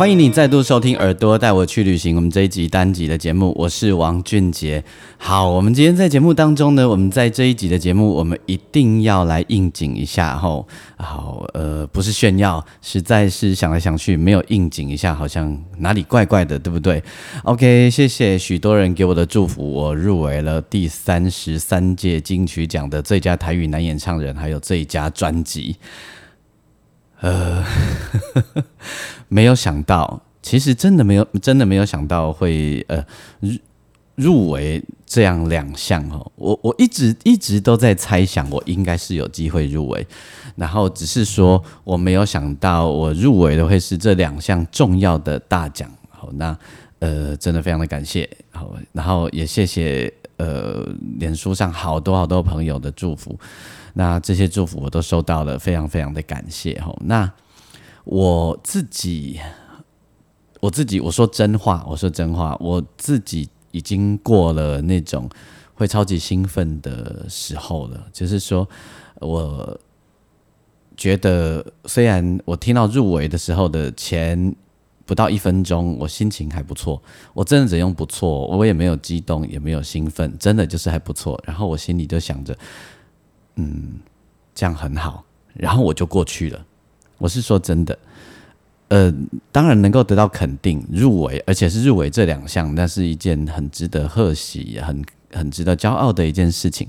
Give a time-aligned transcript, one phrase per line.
[0.00, 4.82] 欢迎你再度收听《耳朵带我去旅行》我们这一集单集的节目，我是王俊杰。
[5.18, 10.66] 好，我们今天在节目当中呢，我们在这一集的节目，我们一定要来应景一下吼。
[10.96, 17.04] 好，呃，不是炫耀，实在是想来想去，没有应景一下，好像哪里怪怪的，对不对
[17.42, 25.76] ？OK，谢谢许多人给我的祝福，我入围了第三十三届金曲奖的最佳台语男演唱人，还有最佳专辑。
[27.20, 27.64] 呃，
[29.28, 33.04] 没有想到，其实真的没有，真的没有想到会呃
[33.40, 33.58] 入
[34.14, 36.30] 入围这样两项哦。
[36.36, 40.06] 我我一直一直都在猜想，我应该是有机会入围，
[40.56, 45.90] 然后只是说我没有想到我入围的会是这两项重要的大奖。
[46.08, 46.56] 好，那
[47.00, 50.86] 呃，真的非常的感谢，好，然后也谢谢呃，
[51.18, 53.38] 脸书上好多好多朋友的祝福。
[53.94, 56.96] 那这些祝福我都收到了，非常非常的感谢哈。
[57.00, 57.30] 那
[58.04, 59.40] 我自己，
[60.60, 65.28] 我自己我说真话，我说真话，我自己已经过了那种
[65.74, 68.06] 会超级兴奋的时候了。
[68.12, 68.66] 就是说，
[69.20, 69.78] 我
[70.96, 74.54] 觉得虽然我听到入围的时候的前
[75.04, 77.00] 不到一分钟，我心情还不错，
[77.34, 81.40] 我真的只用不错，我也没有激动，也没有兴奋，真的就是还不错。
[81.44, 82.56] 然后我心里就想着。
[83.60, 84.00] 嗯，
[84.54, 85.22] 这样很好，
[85.52, 86.64] 然后我就过去了。
[87.18, 87.98] 我是说真的，
[88.88, 89.12] 呃，
[89.52, 96.88] 当然能够得到肯定入围，而且是入围这两项，那是一件很值得贺喜、很很值得骄傲的一件事情。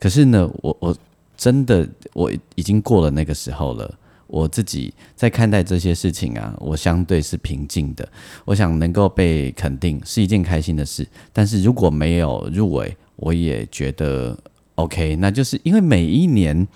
[0.00, 0.96] 可是呢，我我
[1.36, 3.94] 真的我已经过了那个时候了。
[4.26, 8.06] 我自己在看待这些事情啊，我相对是平静的。
[8.44, 14.36] 我想能够被肯定是一件开心的事，但是如果没有入围，我也觉得。
[14.78, 16.66] OK，那就是因为每一年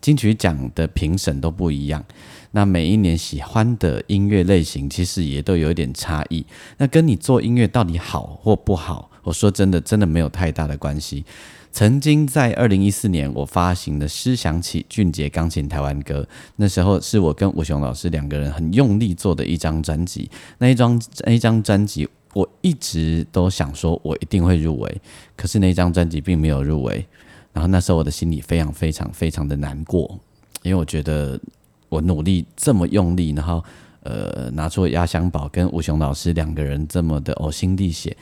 [0.00, 2.04] 金曲奖的评审都不一样，
[2.50, 6.44] 那每一年喜欢的音乐类型其实也都有一点差异。
[6.78, 11.24] 那跟你做音乐到底好或不好，我说真的，真的没有太大的关系。
[11.70, 16.22] 曾经在二零一四年，我发行的《诗想起俊杰钢琴台湾歌》，
[16.56, 20.28] 那时候是我跟吴雄老师两个人很用力做的一张专辑。
[20.58, 25.00] 那一张那一张专辑，我一直都想说我一定会入围，
[25.36, 27.06] 可是那张专辑并没有入围。
[27.54, 30.18] 然后那时候我的心里非常非常非常的难过，
[30.64, 31.40] 因为我觉得
[31.88, 33.62] 我努力这么用力，然后
[34.02, 38.16] 呃拿出压箱宝跟吴雄老师两个人这么的呕心沥血，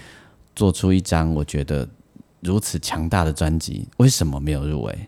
[0.55, 1.89] 做出一张我觉得
[2.41, 4.99] 如此强大的专辑，为什么没有入围？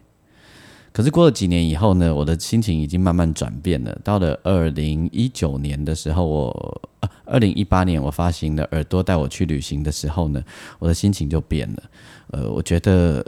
[0.91, 3.95] 可是过了几年以后呢，我的心情已经慢慢转变了。
[4.03, 6.83] 到了二零一九年的时候，我
[7.27, 10.43] 二零一八年我发行了《耳朵带我去旅行》的时候呢，
[10.79, 11.83] 我的心情就变了。
[12.29, 13.23] 呃，我觉得。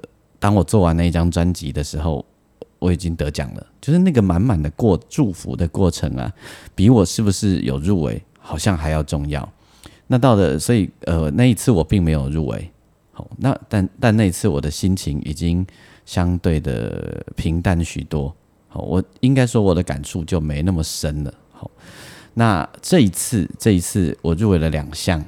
[0.46, 2.24] 当我做完那一张专辑的时候，
[2.78, 6.32] 我已经得奖了，就是那个满满的过祝福的过程啊，
[6.72, 9.52] 比我是不是有入围好像还要重要。
[10.06, 12.70] 那到了，所以呃，那一次我并没有入围，
[13.10, 15.66] 好，那但但那一次我的心情已经
[16.04, 18.32] 相对的平淡许多，
[18.68, 21.34] 好，我应该说我的感触就没那么深了。
[21.50, 21.68] 好，
[22.34, 25.20] 那这一次这一次我入围了两项。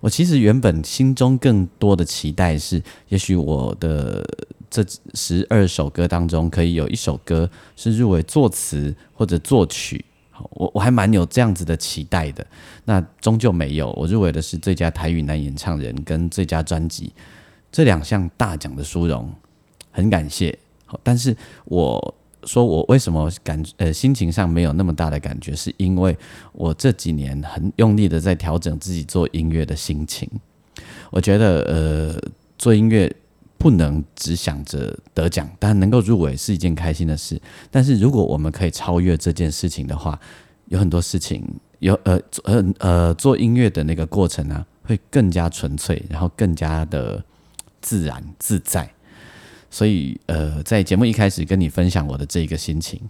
[0.00, 4.24] 我其实原本心中更多的期待是，也许我的
[4.70, 10.04] 这十二首歌当中，可以有一首歌是入围作词或者作曲。
[10.50, 12.46] 我我还蛮有这样子的期待的。
[12.84, 17.12] 那终究没有，我入围的是最佳台语男演唱人跟最佳专辑
[17.72, 19.32] 这两项大奖的殊荣，
[19.90, 20.56] 很感谢。
[20.86, 22.14] 好，但是我。
[22.48, 26.16] 说我为什么感呃心情上没有那么大的感觉，是因为
[26.52, 30.26] 我这几年很用力的在调整自己做音乐的心情。
[31.10, 32.20] 我觉得呃
[32.56, 33.14] 做音乐
[33.58, 37.38] 不能只想着得奖，但能够入围是一件开心的事。
[37.70, 40.18] 但是如果我们可以超越这件事情的话，
[40.66, 41.44] 有很多事情
[41.80, 47.22] 有呃呃呃做音乐的那个过程呢，会更加纯粹，然后更加的
[47.82, 48.90] 自然自在。
[49.70, 53.00] 所以，呃，在节目一开始跟你分享我的这个心情，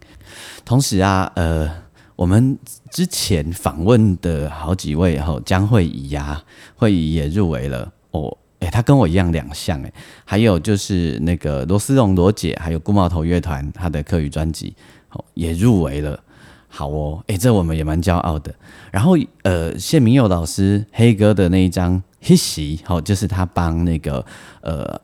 [0.64, 1.70] 同时啊，呃，
[2.16, 2.58] 我们
[2.90, 6.42] 之前访问的好几位哈，江慧仪呀，
[6.74, 7.92] 慧仪也入围了。
[8.10, 9.92] 哦，诶，她跟我一样两项诶，
[10.24, 14.74] 还有就是那个罗思荣罗姐，还有顾茂头乐团，她的客语专辑
[15.10, 16.18] 哦也入围了，
[16.66, 18.52] 好哦，诶，这我们也蛮骄傲的。
[18.90, 24.24] 然后呃，谢明佑老师黑哥的那一张 his 好，就是他帮那个
[24.62, 25.00] 呃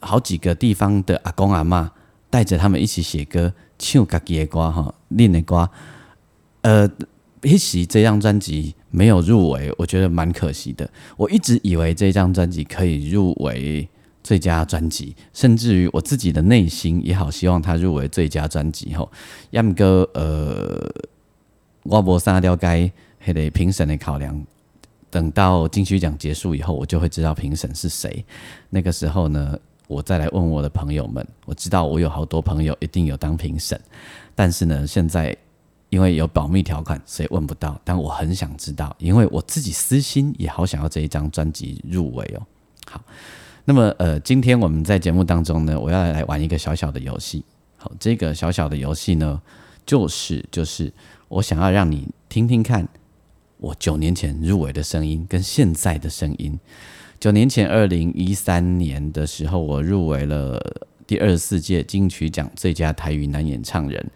[0.00, 1.92] 好几个地方的阿公阿妈
[2.30, 5.68] 带着他们一起写歌，唱家己的歌哈，练的歌。
[6.62, 6.88] 呃
[7.42, 10.88] ，his 这张专辑没有入围，我觉得蛮可惜的。
[11.16, 13.88] 我一直以为这张专辑可以入围。
[14.26, 19.08] 最佳专辑，甚至于我自己的内心也好希望他入围最佳专辑吼。
[19.50, 20.92] 要么哥，呃，
[21.84, 22.90] 我无啥了解，
[23.20, 24.44] 还得评审的考量。
[25.10, 28.24] 等到金曲奖结束以后，我就会知道评审是谁。
[28.70, 29.56] 那个时候呢，
[29.86, 31.26] 我再来问我的朋友们。
[31.44, 33.80] 我知道我有好多朋友一定有当评审，
[34.34, 35.36] 但是呢，现在
[35.88, 37.80] 因为有保密条款，所以问不到。
[37.84, 42.42] 但我很想知道，因为我自己私心也好想要这一张专辑入围哦。
[42.86, 43.00] 好。
[43.68, 47.44] 那么，呃，今天我们在节目当中呢，我要来玩一个小小的游戏。
[47.76, 49.42] 好，这个小小的游戏呢，
[49.84, 50.92] 就是就是
[51.26, 52.86] 我想要让你听听看，
[53.56, 56.56] 我九年前入围的声音跟现在的声音。
[57.18, 60.60] 九年前，二零一三年的时候，我入围了
[61.06, 64.10] 第二十四届金曲奖最佳台语男演唱人。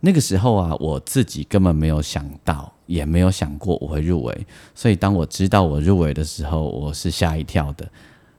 [0.00, 4.46] 那个时候啊，我自己根本没有想到，也没有想过我会入围。
[4.74, 7.88] 所以，当我知道我入围的时候，我是吓一跳的。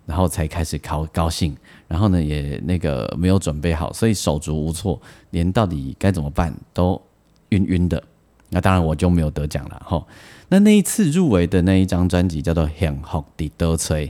[0.05, 1.55] 然后才开始高高兴，
[1.87, 7.01] 然后呢也那个没有准备好，所以手足无措，连到底该怎么办都
[7.49, 8.03] 晕晕的。
[8.49, 10.05] 那当然我就没有得奖了哈。
[10.53, 14.07] 那那一次入围的那一张专辑叫做《幸福的多吹》，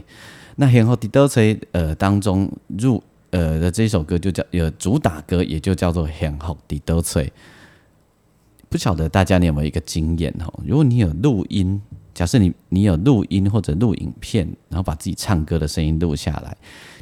[0.56, 7.24] 那《幸福的多吹》呃当中入呃的这首歌就叫有主打歌，也就叫做《幸福的多吹》。
[8.68, 10.52] 不晓得大家你有没有一个经验哈？
[10.66, 11.80] 如果你有录音。
[12.12, 16.56] 假设你你有录音或者录影片，然后把自己唱歌的声音录下来，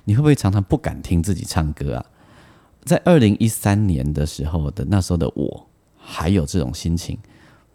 [0.05, 2.07] 你会不会常常不敢听自己唱歌啊？
[2.85, 5.67] 在二零一三年的时候的那时候的我，
[5.99, 7.19] 还有这种心情。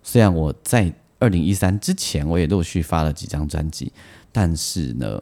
[0.01, 3.91] 虽然我在二零一三之前，我也陆续发了几张专辑，
[4.31, 5.21] 但是呢，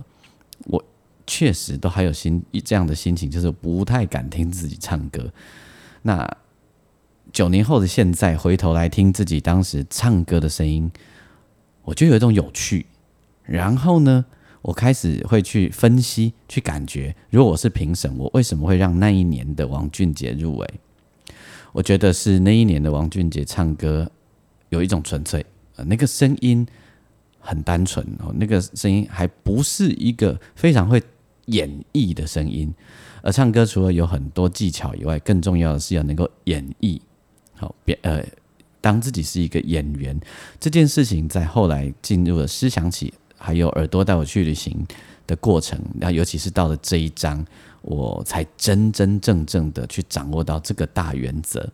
[0.65, 0.83] 我
[1.25, 5.31] 确实都还有心这样的心情，就是不太敢听自己唱歌。
[6.01, 6.38] 那
[7.31, 10.92] 九年后的现在，回头来听自己当时唱歌的声音。
[11.83, 12.88] 我就有一种有趣，
[13.44, 14.25] 然后呢，
[14.63, 20.68] 我开始会去分析、去感觉，如果我是评审，我为什么会让那一年的王俊杰入围？
[21.74, 24.09] 我觉得是那一年的王俊杰唱歌
[24.69, 25.45] 有一种纯粹，
[25.75, 26.66] 呃，那个声音
[27.39, 31.01] 很单纯哦，那个声音还不是一个非常会
[31.45, 32.74] 演绎的声音，
[33.22, 37.00] 而唱歌除了有很多技巧以外，更重要的是要能够演绎，
[37.54, 38.24] 好，别呃。
[38.81, 40.16] 当自己是一个演员，
[40.60, 44.86] 这件事情在后来进入了思想起，还有耳朵带我去旅行
[45.25, 47.44] 的过程，然后尤其是到了这一章，
[47.81, 51.68] 我才真真正正的去掌握到这个大原则。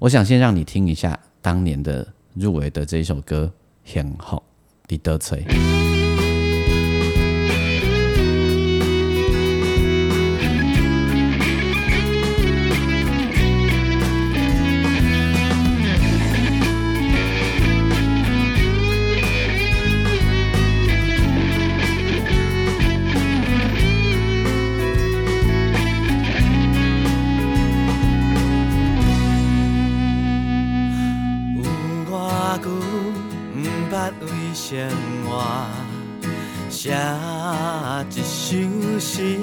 [0.00, 2.04] 我想先让你听一下当年的
[2.40, 3.52] 入围的这一首歌
[3.94, 4.42] 《很好
[4.88, 5.44] 的得吹》。
[34.54, 34.88] 生
[35.24, 35.66] 活
[36.68, 36.90] 写
[38.10, 38.56] 一首
[38.98, 39.38] 诗，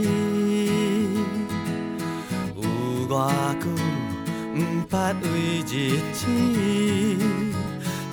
[2.56, 2.62] 有
[3.08, 3.66] 偌久
[4.54, 4.58] 毋
[4.90, 5.26] 捌为
[5.62, 5.72] 日
[6.14, 6.26] 子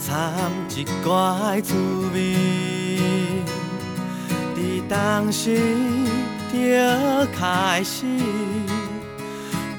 [0.00, 1.74] 掺一寡滋
[2.12, 2.16] 味，
[4.54, 4.58] 伫
[4.88, 5.58] 当时
[6.52, 6.56] 就
[7.36, 8.06] 开始，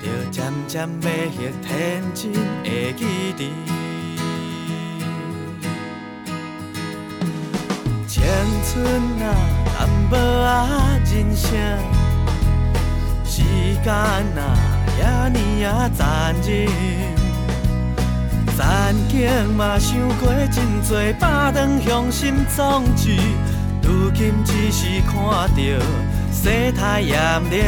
[0.01, 3.05] 就渐渐要迄天真的记
[3.37, 3.74] 忆。
[8.25, 8.83] 青春
[9.21, 9.37] 啊，
[9.77, 11.51] 淡薄仔人生，
[13.23, 13.43] 时
[13.83, 14.41] 间啊，
[14.97, 16.67] 也呢啊残忍。
[18.57, 23.15] 曾经嘛想过真多，百段向心壮志，
[23.83, 25.47] 如今只是看到
[26.33, 27.15] 世态炎
[27.51, 27.61] 凉。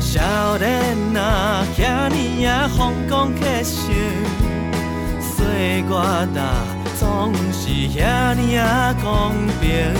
[0.00, 3.92] 少年啊，遐呢啊风光克星，
[5.20, 6.75] 岁月啊。
[6.98, 9.92] 总是遐尼啊公平，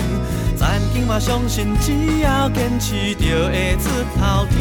[0.55, 3.89] 曾经嘛相信，只要坚持，就会出
[4.19, 4.55] 头天。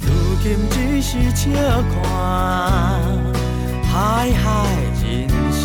[0.00, 0.06] 如
[0.42, 1.50] 今只是笑
[1.92, 1.94] 看
[3.84, 4.44] 海海
[5.02, 5.06] 人
[5.52, 5.60] 生。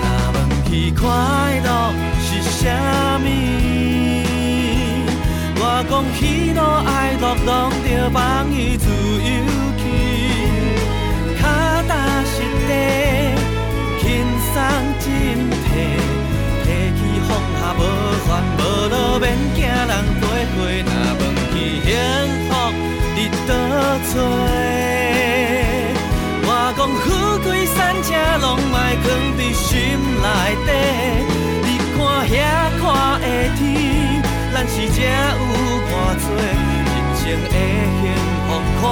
[0.00, 1.00] 若问起快
[1.62, 1.68] 乐
[2.18, 2.64] 是啥
[3.18, 3.22] 物，
[5.56, 6.20] 我讲喜
[6.54, 6.88] 怒哀
[7.20, 7.48] 乐拢
[7.84, 8.18] 着放
[8.50, 9.39] 伊自由
[12.70, 12.72] 地，
[14.00, 14.04] 轻
[14.52, 14.54] 松
[15.00, 15.06] 真
[15.66, 15.68] 体，
[16.62, 17.80] 提起放下无
[18.26, 19.24] 烦无恼，免
[19.54, 20.22] 惊人背
[20.54, 21.88] 过，若问起幸
[22.48, 22.50] 福
[23.16, 23.50] 伫倒
[24.10, 24.12] 找。
[26.42, 27.06] 我讲富
[27.42, 28.08] 贵山车
[28.40, 29.68] 拢莫藏伫心
[30.22, 30.26] 内
[30.66, 30.68] 底，
[31.64, 31.98] 你看
[32.30, 32.32] 遐
[32.80, 32.82] 看
[33.20, 33.26] 的
[33.58, 33.60] 天，
[34.52, 35.04] 咱是才有
[35.90, 36.42] 偌多人
[37.16, 37.56] 生的
[38.00, 38.02] 幸
[38.46, 38.48] 福
[38.80, 38.82] 快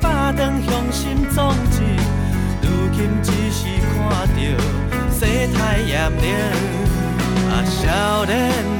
[0.00, 1.82] 百段雄心壮志，
[2.62, 4.40] 如今只是看到
[5.10, 5.24] 世
[5.54, 6.26] 态炎凉。
[7.50, 8.36] 啊，少年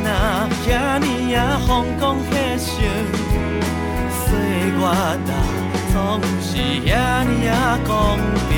[0.07, 2.67] 啊，遐尼啊风光迄生。
[4.11, 4.27] 岁
[4.77, 5.17] 月啊，
[5.93, 7.91] 总是遐尼啊公
[8.49, 8.51] 平。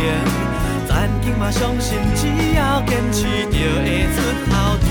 [0.88, 2.26] 咱今嘛相信，只
[2.56, 4.16] 要坚持，就会出
[4.50, 4.50] 头
[4.82, 4.84] 天。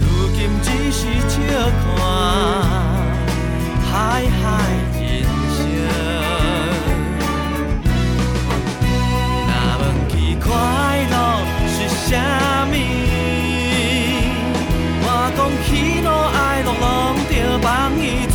[0.00, 0.04] 如
[0.36, 1.36] 今只是笑
[1.82, 1.82] 看
[3.90, 3.92] 海
[4.40, 4.40] 海
[15.64, 18.26] 喜怒哀乐拢着放伊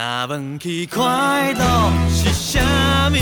[0.00, 2.58] 若问起快乐是啥
[3.10, 3.16] 物？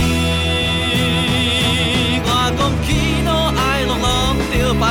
[2.25, 2.89] 我讲喜
[3.25, 4.07] 怒哀乐拢
[4.53, 4.87] 着放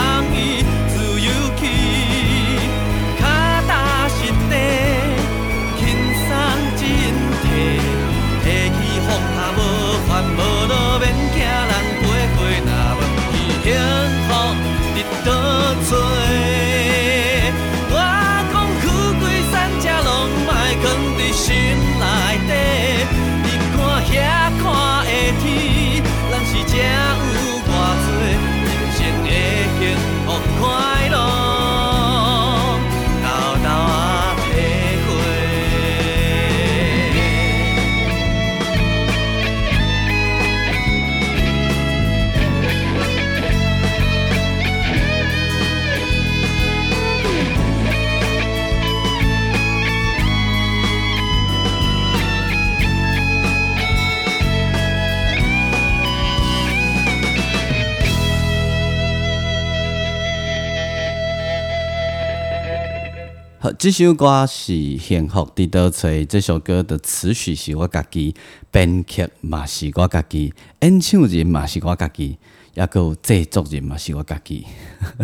[63.79, 68.33] 这首歌是《幸福伫倒找》，这首歌的词曲是我家己，
[68.71, 72.39] 编曲嘛是我家己，演唱人嘛是我家己，
[72.73, 74.65] 也个有制作人嘛是我家己。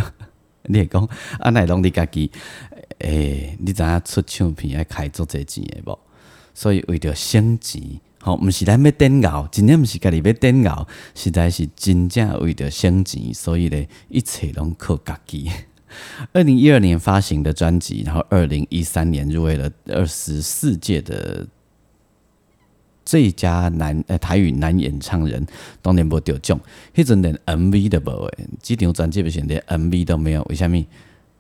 [0.70, 2.30] 你会讲啊，乃拢你家己？
[3.00, 6.00] 诶、你知影出唱片爱开足侪钱的无？
[6.54, 7.82] 所以为着省钱，
[8.22, 15.50] 吼、毋是咱要点熬，真正毋是家己要点熬，实在是真正为着省钱，所以咧一切拢靠家己。
[16.32, 21.46] 二零一二年发行的专辑，然后二零一三年入围了二十四届的
[23.06, 25.46] 最佳男呃台语男演唱人，
[25.82, 26.60] 当年无得奖，
[26.96, 30.84] 迄阵连 MV 都无诶，几张专辑不行连 MV 都没有，为什么？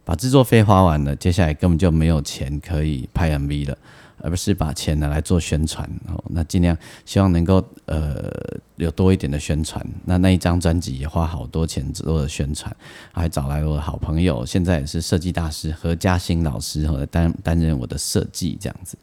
[0.05, 3.77] 把制作费花完了，接下来根本就没有钱可以拍 MV 了，
[4.23, 5.87] 而不是把钱拿来做宣传。
[6.07, 6.75] 哦，那尽量
[7.05, 8.31] 希望能够呃
[8.77, 9.85] 有多一点的宣传。
[10.05, 12.75] 那那一张专辑也花好多钱做了宣传，
[13.11, 18.97] 还找来我的好朋友，现在也是设计大师何嘉欣老师，后来担担任我的设计这样子。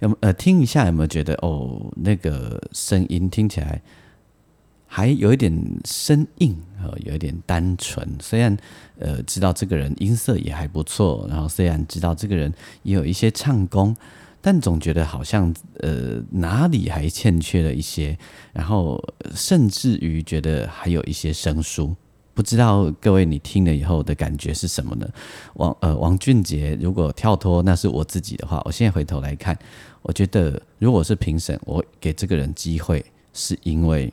[0.00, 3.80] 有呃听一下有没有觉得哦那个声音听起来
[4.86, 5.52] 还有一点
[5.86, 8.06] 生硬，呃，有一点单纯。
[8.20, 8.56] 虽然
[8.98, 12.52] 呃知道这个人音色也还不错，然后虽然知道这个人
[12.82, 13.96] 也有一些唱功，
[14.46, 18.16] 但总觉得好像呃哪里还欠缺了一些，
[18.52, 19.02] 然后
[19.34, 21.92] 甚至于觉得还有一些生疏。
[22.32, 25.08] 不知道各位你听了以后的感觉是什么呢？
[25.54, 29.58] 王呃王俊杰如果跳脱那是我自己的话，我现在回头来看，
[30.02, 34.12] 我觉得如果是评审，我给这个人机会，是因为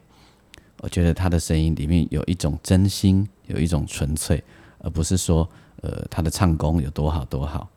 [0.79, 4.43] 我觉得他的声音里面有一种真心，有一种纯粹，
[4.79, 5.47] 而不是说
[5.81, 7.69] 呃他的唱功有多好多好。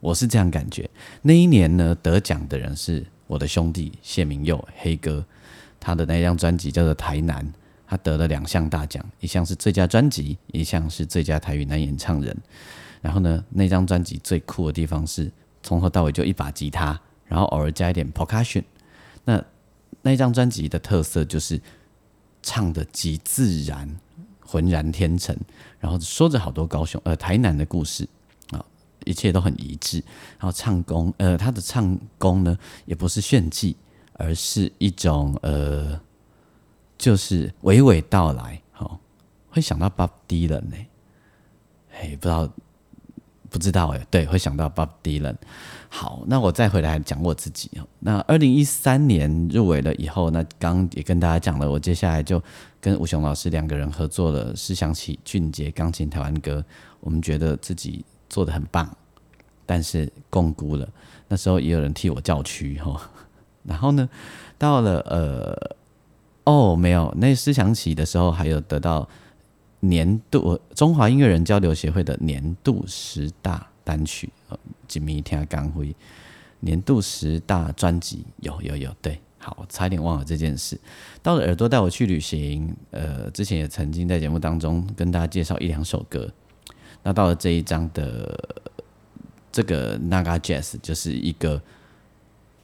[0.00, 0.88] 我是这样感觉。
[1.22, 5.24] 那一年呢，得奖的人是我的兄弟谢明佑黑哥，
[5.78, 7.44] 他的那张专辑叫做《台南》。
[7.90, 12.36] 他得了两项大奖，一项是最佳专辑，一项是最佳台语男演唱人。
[13.00, 15.32] 然后呢，那张专辑最酷的地方是
[15.62, 18.62] 从头到尾就一把吉他，然后偶尔加一点 percussion。
[19.24, 19.42] 那
[20.02, 21.58] 那张专辑的特色就是
[22.42, 23.88] 唱的极自然，
[24.40, 25.34] 浑然天成，
[25.80, 28.06] 然后说着好多高雄呃台南的故事，
[29.08, 29.98] 一切都很一致。
[30.38, 33.76] 然后唱功呃他的唱功呢也不是炫技，
[34.14, 36.00] 而是一种呃。
[37.00, 38.98] 就是娓娓道来，好，
[39.50, 40.76] 会想到 Bob Dylan 呢，
[41.90, 42.52] 嘿，不知道，
[43.48, 45.36] 不知道哎，对，会想到 Bob Dylan。
[45.88, 47.86] 好，那我再回来讲我自己哦。
[48.00, 52.42] 那二零一三年入围了以后，那刚也跟大家讲了，我接下来就
[52.80, 56.58] 跟吴雄老师两个人合作了《思想起俊杰钢琴台湾歌》，
[56.98, 58.96] 我们觉得自己做的很棒，
[59.64, 60.88] 但是共估了。
[61.28, 63.10] 那时候也有人替我叫屈哈。
[63.64, 64.08] 然后呢，
[64.56, 65.76] 到了呃。
[66.50, 69.06] 哦，没有，那思想起的时候还有得到
[69.80, 75.94] 年度中华音乐人交流协会的年度十大单曲，呃，吉米听刚辉
[76.60, 80.80] 年度十大专辑，有有有，对，好，差点忘了这件事。
[81.22, 86.32] 到了耳朵带我去旅行，呃，之前也曾经在节目当中跟大家介绍一两首歌。
[87.02, 88.54] 那到了这一章的
[89.50, 91.60] 这个 Naga Jazz，就是一个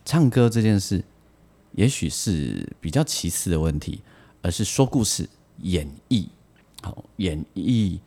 [0.05, 1.05] 唱歌这件事。
[1.77, 4.01] 也许是比较其次的问题，
[4.43, 5.29] 而是说故事、
[5.63, 6.29] 演绎，
[6.83, 7.99] 好演绎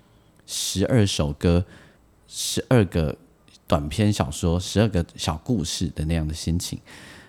[0.45, 1.65] 十二首歌、
[2.29, 3.13] 十二个
[3.67, 6.79] 短篇小说、十二个小故事的那样的心情。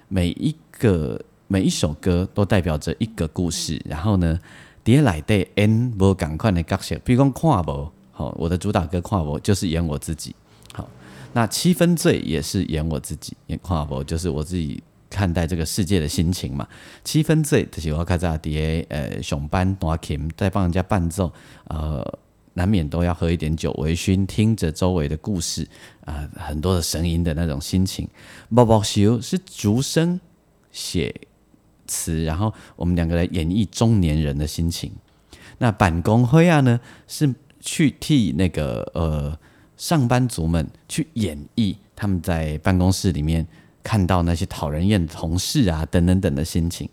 [0.06, 3.82] 每一个每一首歌都代表着一个故事。
[3.84, 4.38] 然后呢，
[4.84, 10.34] 碟来的 N 无赶快的角色，比如讲跨博，好，我的主打歌跨博就是演我自己。
[10.72, 10.90] 好，
[11.34, 14.82] 那七分醉也是演我自己，演跨博就是我自己。
[15.10, 16.68] 看待这个世界的心情嘛，
[17.02, 21.32] 七分醉就是我开在底呃上班弹琴，在帮人家伴奏，
[21.68, 22.18] 呃，
[22.52, 25.66] 难免都要喝一点酒微醺，听着周围的故事
[26.04, 28.06] 啊，很多的声音的那种心情。
[28.54, 30.20] 宝宝修是竹声
[30.70, 31.22] 写
[31.86, 34.92] 词，然后我们两个来演绎中年人的心情。
[35.56, 37.34] 那板工灰啊呢，是
[37.70, 39.38] 去替那个呃
[39.76, 43.46] 上班族们去演绎他们在办公室里面。
[43.80, 46.86] 看到那些讨人厌的同事啊，等等等的心情，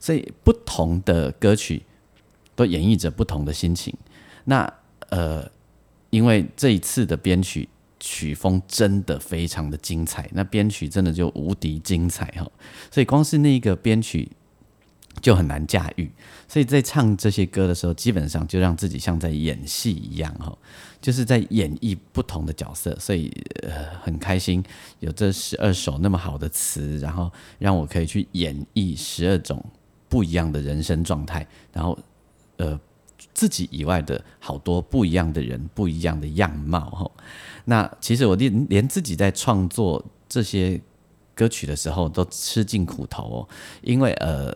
[0.00, 1.80] 所以不同的歌曲
[2.56, 3.94] 都演绎着不同的心情。
[4.46, 4.72] 那
[5.10, 5.48] 呃，
[6.08, 7.68] 因为这一次的编曲
[8.00, 12.50] 曲风真的非常的精彩，那编曲真的就无敌精彩哈，
[12.90, 14.28] 所以光是那个编曲。
[15.20, 16.10] 就很难驾驭，
[16.48, 20.56] 所以在唱这些歌的时候，基本上就让自己像在演戏一样哈，
[20.98, 23.30] 就是在演绎不同的角色，所以
[23.62, 24.64] 呃很开心
[25.00, 29.62] 有这十二首那么好的词，然后让我可以去演绎十二种
[30.08, 31.98] 不一样的人生状态，然后
[32.56, 32.80] 呃
[33.34, 37.10] 自己以外的好多不一样的人，不一样的样貌哈。
[37.66, 40.80] 那其实我连连自己在创作这些
[41.34, 43.48] 歌曲的时候都吃尽苦头哦，
[43.82, 44.54] 因为呃。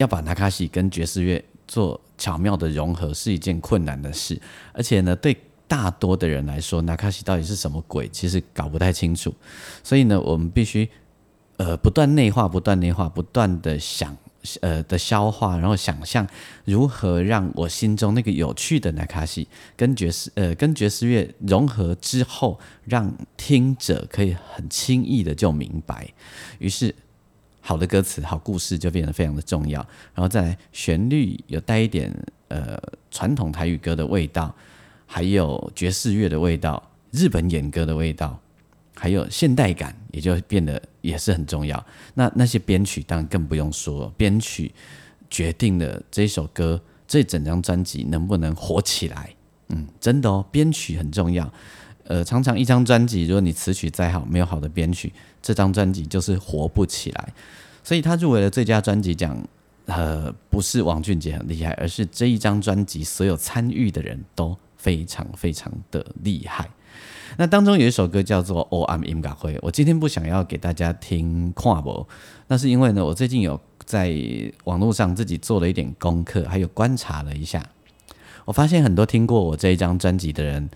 [0.00, 4.40] 要把纳卡西跟爵士乐做巧妙的融合是一件困难的事，
[4.72, 5.36] 而且呢，对
[5.68, 9.34] 大多的人来说，纳卡西到底是什么鬼，其实搞不太清楚。
[9.84, 10.88] 所以呢，我们必须
[11.58, 14.16] 呃不断内化，不断内化，不断的想
[14.62, 16.26] 呃的消化，然后想象
[16.64, 26.08] 如何让我心中那个有趣的纳卡西跟爵士呃跟爵士乐融合之后，让听者可以很轻易的就明白。
[26.58, 26.94] 于是。
[27.60, 29.80] 好的歌词、好故事就变得非常的重要，
[30.14, 32.12] 然后再来旋律有带一点
[32.48, 34.54] 呃传统台语歌的味道，
[35.06, 38.40] 还有爵士乐的味道、日本演歌的味道，
[38.94, 41.84] 还有现代感，也就变得也是很重要。
[42.14, 44.72] 那那些编曲当然更不用说，编曲
[45.28, 49.34] 决定了这首歌、这整张专辑能不能火起来。
[49.68, 51.52] 嗯，真的哦，编曲很重要。
[52.10, 57.32] 呃，常常一张专辑，如果你词曲再好，没有好的编曲，这张专辑就是活不起来。
[57.84, 59.40] 所以他入围了最佳专辑奖，
[59.86, 66.68] 呃，不是王俊杰很厉害，而是这一张专辑所有参与的人都非常非常的厉害。
[67.36, 72.08] 那当中有一首歌叫做《O I'm In 嘎会》，我今天不想要给大家听跨博，
[72.48, 74.12] 那是因为呢，我最近有在
[74.64, 77.64] 网络上自己做了一点功课，还有观察了一下，
[78.46, 80.68] 我发现很多听过我这一张专辑的人，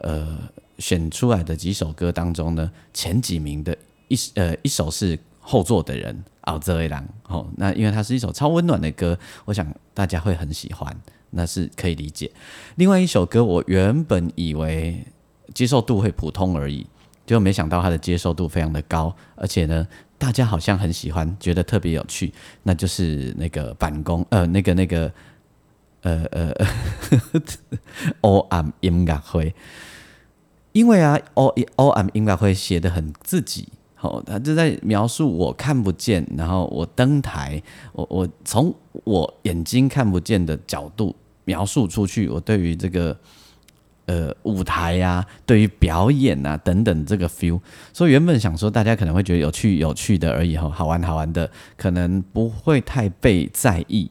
[0.00, 0.38] 呃，
[0.78, 3.76] 选出来的几首歌当中呢，前几名的
[4.08, 10.96] 一呃一首是后座的人熬这一郎哦，那因为它是一首超温暖的歌，我想大家会很喜欢。
[11.30, 12.30] 那是可以理解。
[12.76, 15.04] 另外一首歌，我原本以为
[15.52, 16.86] 接受度会普通而已，
[17.26, 19.86] 就没想到它的接受度非常的高，而且呢，
[20.16, 22.32] 大家好像很喜欢，觉得特别有趣。
[22.62, 25.12] 那就是那个板工，呃，那个那个，
[26.02, 26.54] 呃呃，
[28.22, 29.54] O M 音乐会，
[30.76, 33.66] 因为啊，O O M 音乐会写的很自己。
[33.94, 37.62] 好，他就在描述我看不见，然后我登台，
[37.94, 43.16] 我我从我眼睛看不见的角度描述出去，我对于这个
[44.04, 47.58] 呃舞台呀，对于表演啊等等这个 feel，
[47.94, 54.10] 所以原本想说大家可能会觉得有趣有趣的而已哈，好玩好玩的，可能不会太被在意。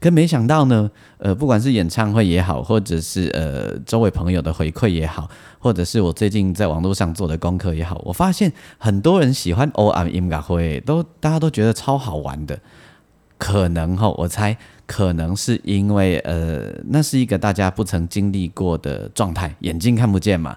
[0.00, 12.58] 可没想到呢，呃，不管是演唱会也好，或者是呃周围朋友的回馈也好，或者是我最近在网络上做的功课也好，我发现很多人喜欢 O M 音乐会，都大家都觉得超好玩的。
[13.38, 14.54] 可能哈，我猜
[14.86, 20.56] 可能是因为呃，那是一个大家不曾经历过的状态，眼睛看不见嘛，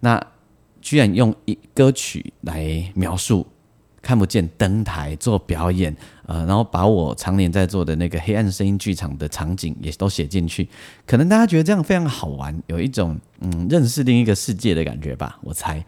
[0.00, 0.18] 那
[0.80, 3.46] 居然用一歌曲来描述。
[4.04, 10.68] 看不见登台做表演，呃，然后把我常年在做的那个黑暗声音剧场的场景也都写进去，
[11.06, 15.82] 可能大家觉得这样非常好玩，有一种嗯认识另一个世界的感觉吧，我猜。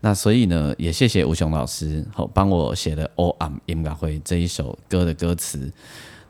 [0.00, 5.72] 那所以呢，也谢谢吴雄老师好帮我写的《All I'm In》会这一首歌的歌词。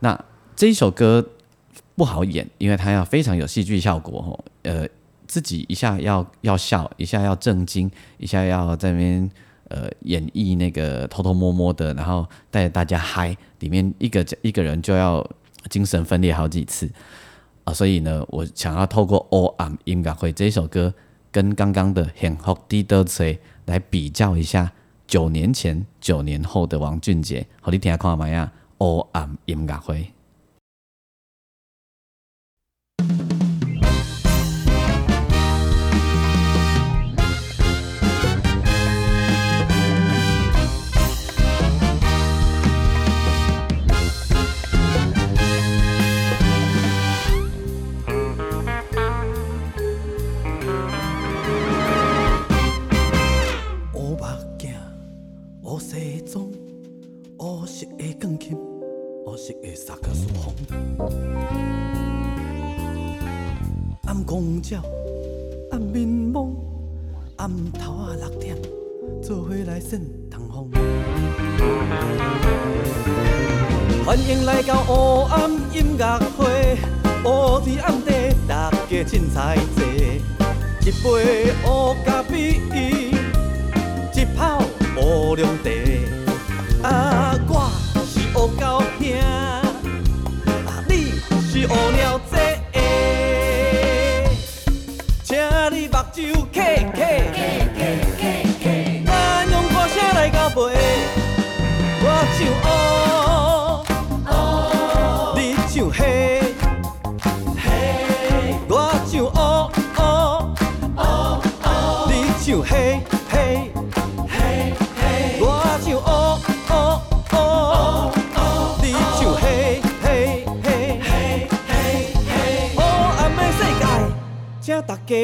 [0.00, 0.18] 那
[0.54, 1.28] 这一首歌
[1.94, 4.88] 不好演，因为它要非常有戏剧效果吼，呃，
[5.26, 9.30] 自己一下要要笑，一下要震惊，一下要在那边。
[9.68, 15.28] 呃，演绎那个偷偷摸摸的，然后带着大家嗨，里面一个一个人就要
[15.68, 16.88] 精神分裂好几次
[17.64, 17.72] 啊！
[17.72, 20.94] 所以呢，我想要透过《All I'm 音乐会》这一首歌，
[21.32, 24.70] 跟刚刚的《很好滴的吹》来比较一下
[25.08, 27.44] 九年前、九年后的王俊杰。
[27.60, 28.52] 好，你听下看下嘛呀，
[28.84, 29.94] 《All I'm 音乐会》。
[64.56, 64.82] 光照
[65.70, 66.56] 暗面蒙，
[67.36, 68.56] 暗头啊六点，
[69.22, 70.70] 做伙来散东风。
[74.06, 76.78] 欢迎来到黑暗音乐会，
[77.22, 79.84] 黑在暗地，大家凊彩坐。
[80.80, 82.58] 一杯黑咖啡，
[84.14, 84.62] 一泡
[84.96, 86.88] 乌龙茶。
[86.88, 87.70] 啊，我
[88.06, 89.04] 是黑狗兄，
[90.64, 90.92] 啊，你
[91.42, 92.18] 是乌鸟
[96.18, 98.15] you, K, K, K, K.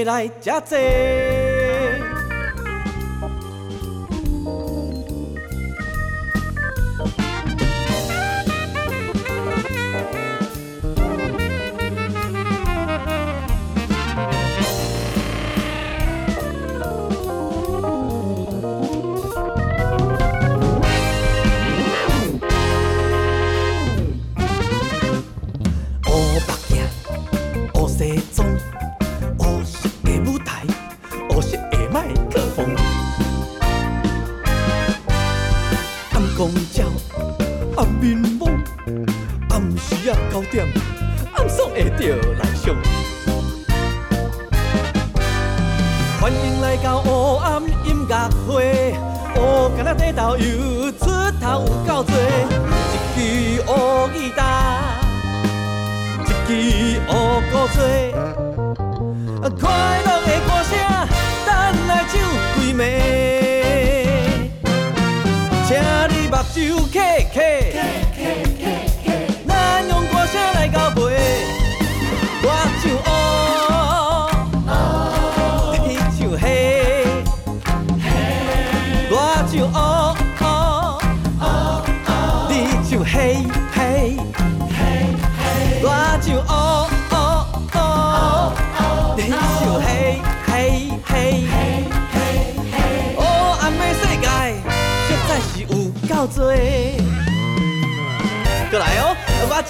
[0.04, 1.71] 来吃坐。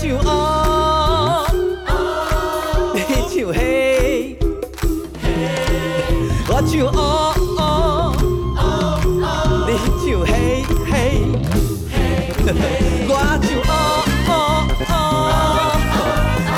[0.02, 1.46] 唱哦，
[2.92, 2.98] 你
[3.30, 4.36] 唱嘿，
[6.48, 6.98] 我唱哦
[7.56, 8.60] 哦，
[9.64, 9.70] 你
[10.02, 10.32] 唱嘿
[10.90, 10.92] 嘿，
[13.06, 13.10] 我
[13.40, 13.70] 唱哦
[14.26, 14.30] 哦
[14.90, 14.90] 哦，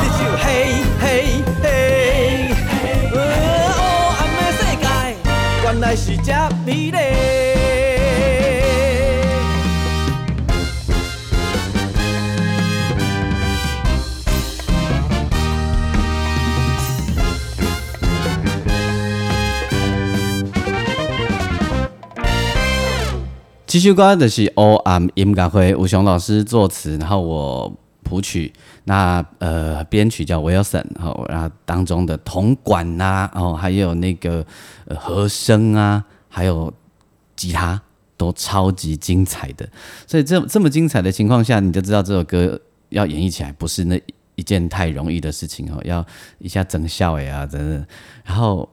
[0.00, 0.44] 你唱嘿
[0.98, 1.04] 嘿
[1.60, 3.14] 嘿，哦，
[4.18, 4.88] 暗暝世界
[5.64, 6.32] 原来是这
[6.64, 6.83] 美
[23.74, 28.52] 继续歌的是 O M 音乐会，吴雄老师作词，然后我谱曲，
[28.84, 34.46] 那呃编曲叫 Wilson，然后然后当中的铜管呐、哦还有那个
[34.96, 36.72] 和声啊，还有
[37.34, 37.82] 吉他
[38.16, 39.68] 都超级精彩的，
[40.06, 42.56] 所以这这么精彩的情况下，你就知道这首歌
[42.90, 44.00] 要演绎起来不是那
[44.36, 46.06] 一件太容易的事情哦，要
[46.38, 47.84] 一下整笑哎啊，真的，
[48.24, 48.68] 然后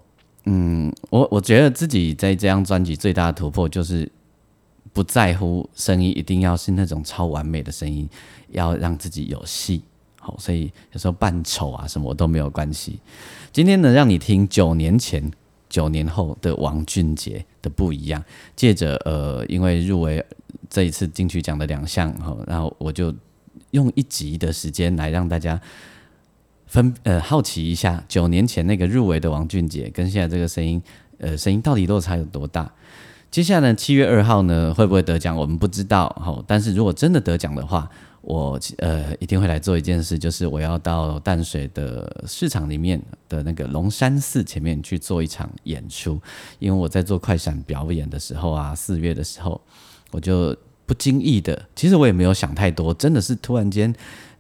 [0.46, 4.08] 嗯，我我觉得自己在这张专辑最大的突破就是。
[4.94, 8.10] 不在乎声音一定要是那种超完美的声音，
[8.50, 9.82] 要让自己有戏。
[10.20, 13.00] 好，所以有时候扮丑啊什么都没有关系。
[13.52, 15.32] 今天呢，让你听九年前、
[15.68, 18.24] 九年后的王俊杰的不一样。
[18.56, 20.24] 借着呃，因为入围
[20.70, 23.12] 这一次金曲奖的两项，哈，然后我就
[23.72, 25.60] 用一集的时间来让大家
[26.68, 30.80] 分呃好奇一下，九年前那个入围的王俊杰跟现在这个声音，
[31.18, 32.72] 呃，声音到底落差有多大？
[33.32, 35.34] 接下来七月二号呢，会不会得奖？
[35.34, 36.14] 我们不知道。
[36.22, 37.90] 好，但是如果真的得奖的话，
[38.20, 46.20] 我呃一定会来做一件事，就是我要到淡水的市场里面的那个龙山寺前面去做一场演出。
[46.60, 49.62] 因为我在做快闪表演的时候啊，四月的时候，
[50.12, 50.54] 我就
[50.86, 53.96] 不经意的，其实我也没有想太多，真的是突然间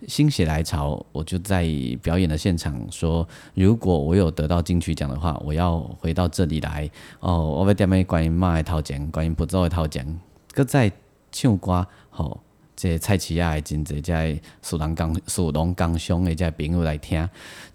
[0.08, 1.66] 心血来潮，我就在
[2.02, 10.06] 表演的现场说，如果我有得到金曲奖的话，我要回到这里来哦，我要点咩关于妈的头奖，关于不走的头奖，
[10.54, 10.92] 搁再
[11.32, 12.40] 唱歌，吼、
[12.76, 17.30] 这蔡奇亚的真侪这属龙刚属龙刚兄的这朋友来听，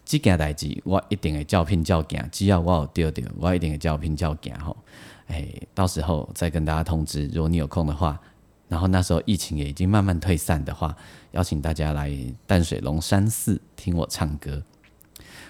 [0.05, 4.77] 这件代志我一定会照拼照行，只要我有对到，我一定会照拼照行吼。
[5.29, 8.21] 哎，到时候再跟大家通知，如果你有空的话，
[8.69, 10.97] 然后那时候疫情也已经慢慢退散的话，
[11.31, 12.13] 邀请大家来
[12.47, 14.63] 淡水龙山寺听我唱歌。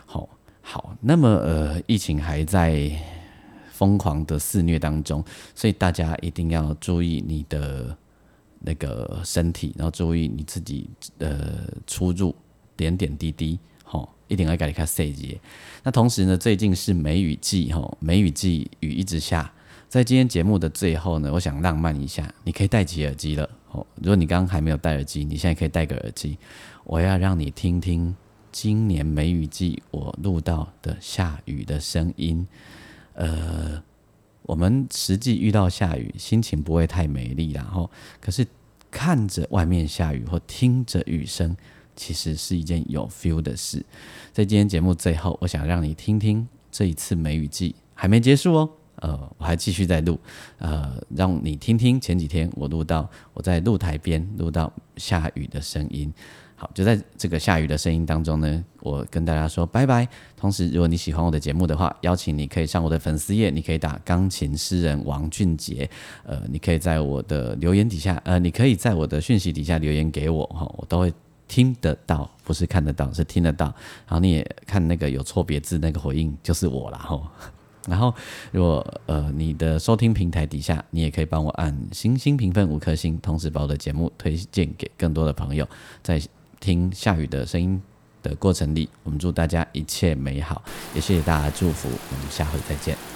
[0.05, 0.29] 好，
[0.61, 2.91] 好，那么呃，疫情还在
[3.73, 5.25] 疯狂的肆虐当中，
[5.55, 7.97] 所以大家一定要注意你的
[8.61, 12.35] 那个身体，然后注意你自己呃出入
[12.77, 15.41] 点点滴滴，吼、一定要给你看细节。
[15.83, 19.51] 那同时呢，最近是梅雨季，吼，梅雨季雨一直下。
[19.89, 23.49] 在今天节目的最后呢，我想浪漫一下，你可以戴起耳机了。
[23.71, 26.37] 哦，如果你刚刚还没有戴耳机，你现在可以戴个耳机。
[26.85, 28.15] 我要让你听听
[28.51, 32.47] 今年梅雨季我录到的下雨的声音。
[33.15, 33.83] 呃，
[34.43, 38.47] 我们实际遇到下雨，心情不会太美丽，然后可是
[38.91, 41.57] 看着外面下雨或听着雨声，
[41.95, 43.85] 其实是一件有 feel 的事。
[44.33, 48.71] 在今天节目最后，我想让你听听这一次梅雨季还没结束哦。
[49.01, 50.19] 呃，我还继续在录，
[50.59, 56.13] 呃，让你听听前几天我录到我在露台边录到下雨的声音。
[56.59, 60.09] 好，就在这个下雨的声音当中呢，我跟大家说拜拜。
[60.39, 65.87] 同时，如果你喜欢我的节目的话，邀请你可以上我的粉丝页，你可以打钢琴诗人王俊杰，
[66.25, 71.13] 呃，你可以在我的留言底下，呃，你可以在我的讯息底下留言给我哈，我都会
[71.47, 73.67] 听得到，不是看得到，是听得到。
[74.07, 77.21] 然后你也看那个有错别字那个回应，就是我啦哈。
[77.89, 78.15] 然后，
[78.53, 85.67] 如果呃你的收听平台底下，你也可以帮我按星星评分五颗星，同时把我的节目推荐给更多的朋友。
[86.03, 86.21] 在
[86.61, 87.81] 听下雨的声音
[88.23, 90.63] 的过程里，我们祝大家一切美好，
[90.95, 93.16] 也谢谢大家的祝福，我们下回再见。